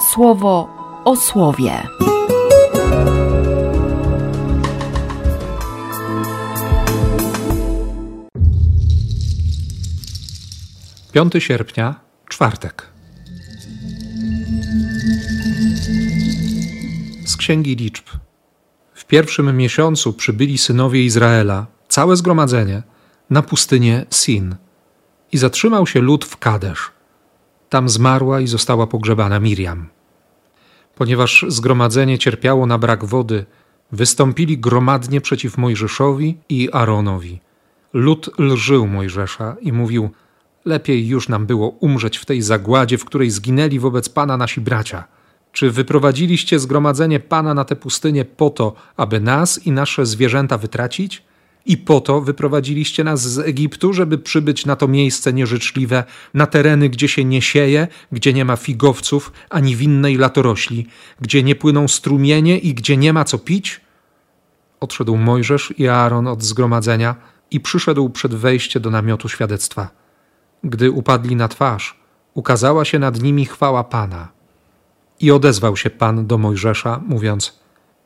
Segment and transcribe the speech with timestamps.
[0.00, 0.68] słowo
[1.04, 1.82] o słowie.
[11.12, 12.86] 5 sierpnia, czwartek.
[17.26, 18.04] Z Księgi Liczb.
[18.94, 22.82] W pierwszym miesiącu przybyli synowie Izraela, całe zgromadzenie,
[23.30, 24.56] na pustynię Sin.
[25.32, 26.97] I zatrzymał się lud w Kadesz.
[27.68, 29.88] Tam zmarła i została pogrzebana Miriam.
[30.94, 33.44] Ponieważ zgromadzenie cierpiało na brak wody,
[33.92, 37.40] wystąpili gromadnie przeciw Mojżeszowi i Aaronowi.
[37.92, 40.10] Lud lżył Mojżesza i mówił–
[40.68, 45.04] Lepiej już nam było umrzeć w tej zagładzie, w której zginęli wobec Pana nasi bracia.
[45.52, 51.22] Czy wyprowadziliście zgromadzenie Pana na tę pustynię po to, aby nas i nasze zwierzęta wytracić?
[51.68, 56.04] I po to wyprowadziliście nas z Egiptu, żeby przybyć na to miejsce nieżyczliwe,
[56.34, 60.86] na tereny, gdzie się nie sieje, gdzie nie ma figowców ani winnej latorośli,
[61.20, 63.80] gdzie nie płyną strumienie i gdzie nie ma co pić?
[64.80, 67.16] Odszedł Mojżesz i Aaron od zgromadzenia
[67.50, 69.90] i przyszedł przed wejście do namiotu świadectwa.
[70.64, 72.00] Gdy upadli na twarz,
[72.34, 74.28] ukazała się nad nimi chwała Pana.
[75.20, 77.60] I odezwał się Pan do Mojżesza, mówiąc: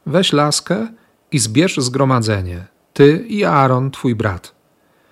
[0.06, 0.86] Weź laskę
[1.32, 4.54] i zbierz zgromadzenie, ty i Aaron, twój brat.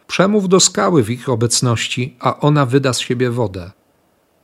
[0.07, 3.71] Przemów do skały w ich obecności, a ona wyda z siebie wodę.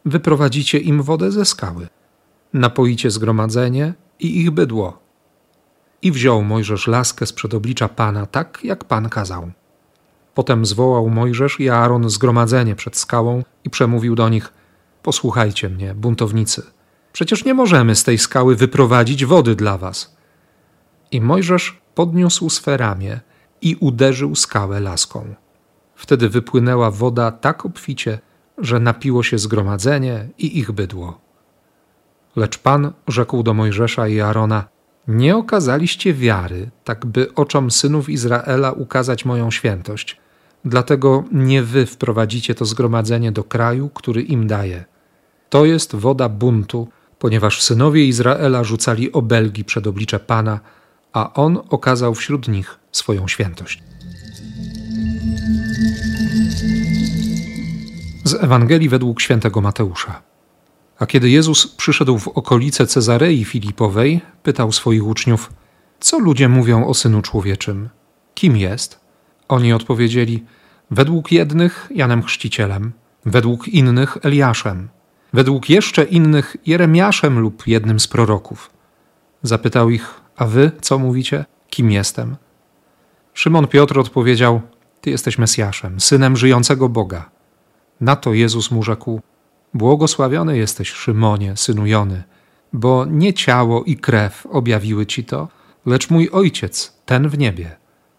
[0.04, 1.88] Wyprowadzicie im wodę ze skały.
[2.52, 4.98] Napoicie zgromadzenie i ich bydło.
[6.02, 9.50] I wziął Mojżesz laskę z przed oblicza Pana, tak jak Pan kazał.
[10.34, 14.52] Potem zwołał Mojżesz i Aaron zgromadzenie przed skałą i przemówił do nich:
[15.02, 16.62] Posłuchajcie mnie, buntownicy.
[17.12, 20.16] Przecież nie możemy z tej skały wyprowadzić wody dla was.
[21.10, 23.20] I Mojżesz podniósł swe ramię
[23.62, 25.34] i uderzył skałę laską.
[25.94, 28.18] Wtedy wypłynęła woda tak obficie,
[28.58, 31.20] że napiło się zgromadzenie i ich bydło.
[32.36, 34.64] Lecz Pan rzekł do Mojżesza i Arona:
[35.08, 40.20] Nie okazaliście wiary, tak by oczom synów Izraela ukazać moją świętość
[40.66, 44.84] Dlatego nie wy wprowadzicie to zgromadzenie do kraju, który im daje.
[45.50, 50.60] To jest woda buntu, ponieważ synowie Izraela rzucali obelgi przed oblicze Pana,
[51.16, 53.82] a On okazał wśród nich swoją świętość.
[58.24, 60.22] Z Ewangelii według świętego Mateusza.
[60.98, 65.52] A kiedy Jezus przyszedł w okolice Cezarei Filipowej, pytał swoich uczniów:
[66.00, 67.88] Co ludzie mówią o synu człowieczym?
[68.34, 69.00] Kim jest?
[69.48, 70.44] Oni odpowiedzieli:
[70.90, 72.92] Według jednych Janem Chrzcicielem,
[73.26, 74.88] według innych Eliaszem,
[75.32, 78.70] według jeszcze innych Jeremiaszem lub jednym z proroków.
[79.42, 81.44] Zapytał ich: A wy co mówicie?
[81.70, 82.36] Kim jestem?
[83.34, 84.60] Szymon Piotr odpowiedział:
[85.00, 87.30] Ty jesteś Mesjaszem, synem żyjącego Boga.
[88.00, 89.20] Na to Jezus mu rzekł:
[89.74, 92.22] Błogosławiony jesteś, Szymonie, synu Jony,
[92.72, 95.48] bo nie ciało i krew objawiły ci to,
[95.86, 97.76] lecz mój ojciec, ten w niebie.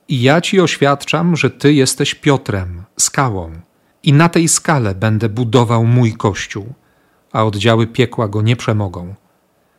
[0.08, 3.52] I ja ci oświadczam, że ty jesteś Piotrem, skałą,
[4.04, 6.74] i na tej skale będę budował mój kościół,
[7.32, 9.16] a oddziały piekła go nie przemogą.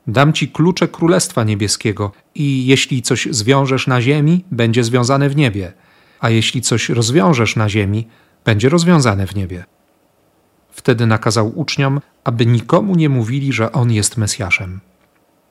[0.09, 5.73] Dam ci klucze Królestwa Niebieskiego, i jeśli coś zwiążesz na ziemi, będzie związane w niebie,
[6.21, 8.09] a jeśli coś rozwiążesz na ziemi,
[8.45, 9.65] będzie rozwiązane w niebie.
[10.71, 14.81] Wtedy nakazał uczniom, aby nikomu nie mówili, że on jest Mesjaszem.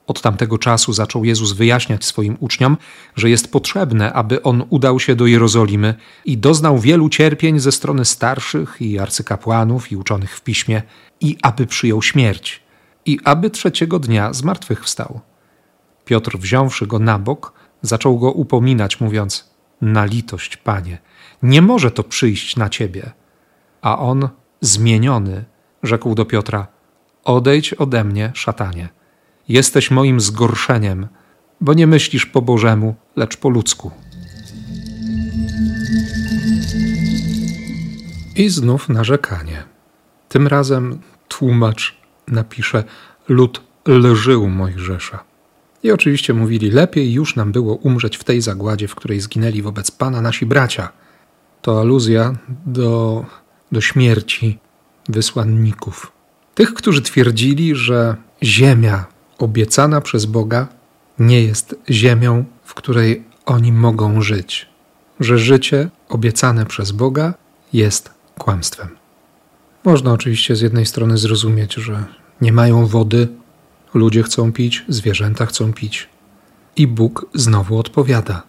[0.06, 2.76] Od tamtego czasu zaczął Jezus wyjaśniać swoim uczniom,
[3.16, 5.94] że jest potrzebne, aby on udał się do Jerozolimy
[6.24, 10.82] i doznał wielu cierpień ze strony starszych i arcykapłanów i uczonych w piśmie,
[11.20, 12.67] i aby przyjął śmierć,
[13.08, 15.20] i aby trzeciego dnia zmartwychwstał.
[16.04, 17.52] Piotr, wziąwszy go na bok,
[17.82, 20.98] zaczął go upominać, mówiąc: Na litość, panie,
[21.42, 23.10] nie może to przyjść na ciebie.
[23.82, 24.28] A on,
[24.60, 25.44] zmieniony,
[25.82, 26.66] rzekł do Piotra:
[27.24, 28.88] Odejdź ode mnie, szatanie
[29.48, 31.06] Jesteś moim zgorszeniem,
[31.60, 33.90] bo nie myślisz po Bożemu, lecz po ludzku.
[38.36, 39.64] I znów narzekanie.
[40.28, 41.98] Tym razem tłumacz
[42.30, 42.84] napisze:
[43.28, 45.24] Lud lżył Mojżesza.
[45.82, 49.90] I oczywiście mówili: Lepiej już nam było umrzeć w tej zagładzie, w której zginęli wobec
[49.90, 50.88] Pana nasi bracia.
[51.62, 52.34] To aluzja
[52.66, 53.24] do,
[53.72, 54.58] do śmierci
[55.08, 56.12] wysłanników.
[56.54, 59.06] Tych, którzy twierdzili, że ziemia
[59.38, 60.68] obiecana przez Boga
[61.18, 64.68] nie jest ziemią, w której oni mogą żyć,
[65.20, 67.34] że życie obiecane przez Boga
[67.72, 68.88] jest kłamstwem.
[69.84, 72.04] Można oczywiście z jednej strony zrozumieć, że
[72.40, 73.28] nie mają wody,
[73.94, 76.08] ludzie chcą pić, zwierzęta chcą pić.
[76.76, 78.42] I Bóg znowu odpowiada.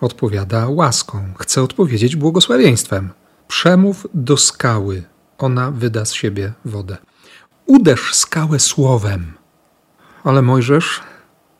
[0.00, 3.10] Odpowiada łaską, chce odpowiedzieć błogosławieństwem.
[3.48, 5.02] Przemów do skały,
[5.38, 6.96] ona wyda z siebie wodę.
[7.66, 9.32] Uderz skałę słowem,
[10.24, 11.00] Ale Mojżesz,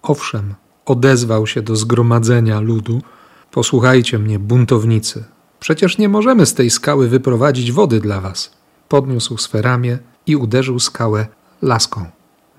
[0.02, 0.54] owszem,
[0.86, 3.02] odezwał się do zgromadzenia ludu:
[3.50, 5.24] Posłuchajcie mnie, buntownicy.
[5.60, 8.57] Przecież nie możemy z tej skały wyprowadzić wody dla was.
[8.88, 11.26] Podniósł swe ramię i uderzył skałę
[11.62, 12.04] laską,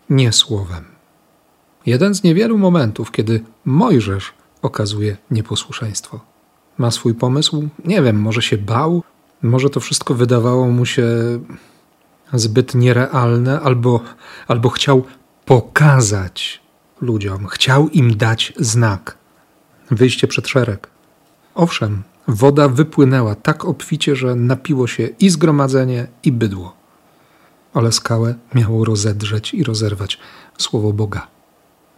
[0.09, 0.85] nie słowem.
[1.85, 6.19] Jeden z niewielu momentów, kiedy Mojżesz okazuje nieposłuszeństwo.
[6.77, 7.69] Ma swój pomysł?
[7.85, 9.03] Nie wiem, może się bał,
[9.41, 11.05] może to wszystko wydawało mu się
[12.33, 14.01] zbyt nierealne, albo,
[14.47, 15.03] albo chciał
[15.45, 16.61] pokazać
[17.01, 19.17] ludziom, chciał im dać znak.
[19.91, 20.87] Wyjście przed szereg.
[21.55, 26.75] Owszem, woda wypłynęła tak obficie, że napiło się i zgromadzenie, i bydło.
[27.74, 30.19] Ale skałę miało rozedrzeć i rozerwać
[30.57, 31.27] słowo Boga,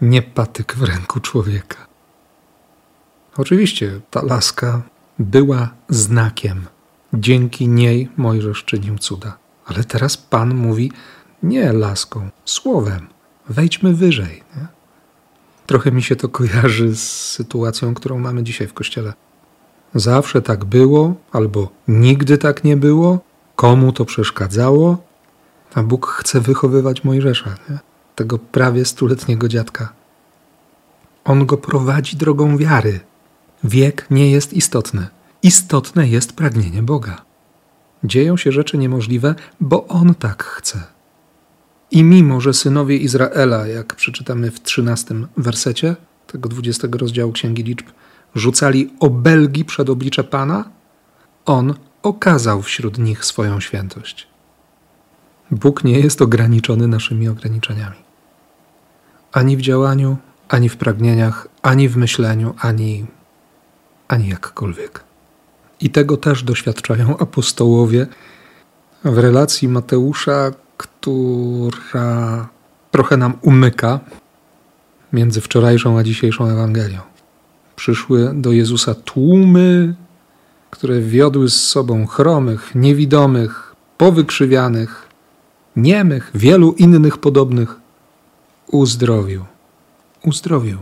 [0.02, 1.78] nie patyk w ręku człowieka.
[3.38, 4.82] Oczywiście ta laska
[5.20, 6.66] była znakiem.
[7.14, 9.38] Dzięki niej Mojżesz czynił cuda.
[9.66, 10.92] Ale teraz Pan mówi
[11.44, 13.08] nie laską, słowem.
[13.50, 14.44] Wejdźmy wyżej.
[14.56, 14.68] Nie?
[15.66, 19.14] Trochę mi się to kojarzy z sytuacją, którą mamy dzisiaj w kościele.
[19.96, 23.20] Zawsze tak było, albo nigdy tak nie było,
[23.56, 24.98] komu to przeszkadzało,
[25.74, 27.80] a Bóg chce wychowywać Mojżesza, nie?
[28.16, 29.94] tego prawie stuletniego dziadka.
[31.24, 33.00] On go prowadzi drogą wiary.
[33.64, 35.08] Wiek nie jest istotny.
[35.44, 37.22] Istotne jest pragnienie Boga.
[38.04, 40.84] Dzieją się rzeczy niemożliwe, bo On tak chce.
[41.92, 45.96] I mimo, że synowie Izraela, jak przeczytamy w trzynastym wersecie
[46.28, 47.86] tego dwudziestego rozdziału Księgi Liczb,
[48.36, 50.66] rzucali obelgi przed oblicze Pana,
[51.46, 51.74] On
[52.04, 54.28] okazał wśród nich swoją świętość.
[55.52, 57.96] Bóg nie jest ograniczony naszymi ograniczeniami.
[59.32, 60.18] Ani w działaniu,
[60.50, 63.06] ani w pragnieniach, ani w myśleniu, ani,
[64.08, 65.04] ani jakkolwiek.
[65.82, 68.08] I tego też doświadczają apostołowie
[69.04, 72.48] w relacji Mateusza, która
[72.92, 74.00] trochę nam umyka
[75.14, 77.11] między wczorajszą a dzisiejszą Ewangelią.
[77.82, 79.96] Przyszły do Jezusa tłumy,
[80.70, 85.08] które wiodły z sobą chromych, niewidomych, powykrzywianych,
[85.76, 87.76] niemych, wielu innych podobnych.
[88.68, 89.46] Uzdrowił.
[90.26, 90.78] Uzdrowił.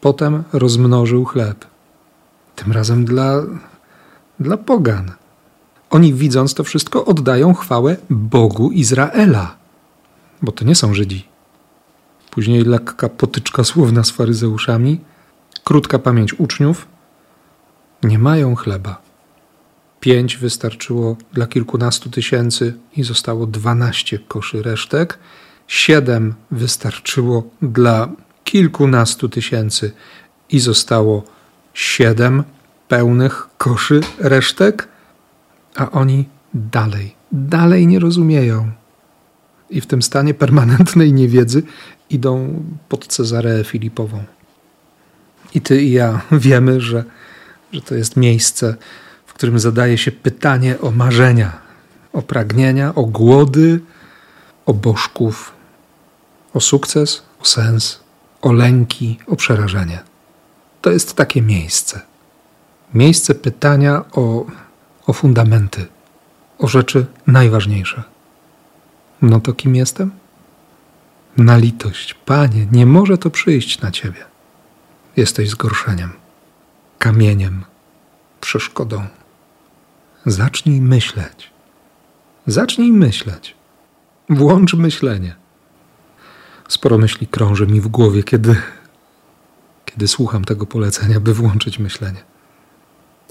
[0.00, 1.64] Potem rozmnożył chleb.
[2.56, 3.42] Tym razem dla
[4.40, 5.12] dla pogan.
[5.90, 9.56] Oni widząc to wszystko oddają chwałę Bogu Izraela,
[10.42, 11.24] bo to nie są Żydzi.
[12.30, 15.00] Później lekka potyczka słowna z faryzeuszami,
[15.68, 16.88] krótka pamięć uczniów.
[18.02, 19.02] Nie mają chleba.
[20.00, 25.18] Pięć wystarczyło dla kilkunastu tysięcy i zostało dwanaście koszy resztek.
[25.66, 28.08] Siedem wystarczyło dla
[28.44, 29.92] kilkunastu tysięcy
[30.50, 31.24] i zostało
[31.74, 32.44] siedem
[32.88, 34.88] pełnych koszy resztek,
[35.76, 38.70] a oni dalej, dalej nie rozumieją.
[39.70, 41.62] I w tym stanie permanentnej niewiedzy
[42.10, 44.37] idą pod Cezareę Filipową.
[45.54, 47.04] I ty i ja wiemy, że,
[47.72, 48.76] że to jest miejsce,
[49.26, 51.52] w którym zadaje się pytanie o marzenia,
[52.12, 53.80] o pragnienia, o głody,
[54.66, 55.52] o bożków,
[56.54, 58.00] o sukces, o sens,
[58.42, 59.98] o lęki, o przerażenie.
[60.80, 62.00] To jest takie miejsce
[62.94, 64.46] miejsce pytania o,
[65.06, 65.86] o fundamenty,
[66.58, 68.02] o rzeczy najważniejsze.
[69.22, 70.10] No to kim jestem?
[71.36, 74.24] Na litość, panie, nie może to przyjść na ciebie.
[75.18, 76.12] Jesteś zgorszeniem,
[76.98, 77.64] kamieniem,
[78.40, 79.06] przeszkodą.
[80.26, 81.50] Zacznij myśleć.
[82.46, 83.56] Zacznij myśleć.
[84.30, 85.36] Włącz myślenie.
[86.68, 88.56] Sporo myśli krąży mi w głowie, kiedy,
[89.84, 92.22] kiedy słucham tego polecenia, by włączyć myślenie.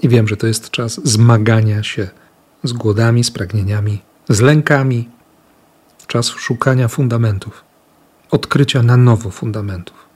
[0.02, 2.08] I wiem, że to jest czas zmagania się
[2.64, 5.08] z głodami, z pragnieniami, z lękami,
[6.06, 7.64] czas szukania fundamentów,
[8.30, 10.07] odkrycia na nowo fundamentów,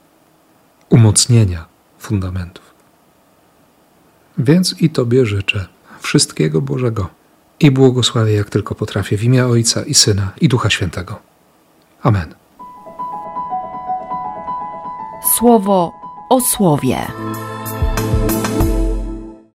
[0.89, 1.65] umocnienia
[1.99, 2.73] fundamentów.
[4.37, 5.67] Więc i Tobie życzę
[5.99, 7.09] wszystkiego Bożego
[7.59, 11.19] i błogosławię jak tylko potrafię w imię Ojca i Syna i Ducha Świętego.
[12.01, 12.35] Amen.
[15.37, 15.91] Słowo
[16.29, 16.97] o słowie.